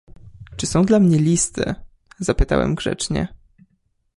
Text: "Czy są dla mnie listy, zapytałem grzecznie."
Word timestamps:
"Czy 0.57 0.67
są 0.67 0.85
dla 0.85 0.99
mnie 0.99 1.19
listy, 1.19 1.75
zapytałem 2.19 2.75
grzecznie." 2.75 3.27